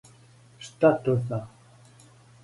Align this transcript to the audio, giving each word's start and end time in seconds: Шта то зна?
Шта 0.67 0.89
то 1.07 1.15
зна? 1.25 1.39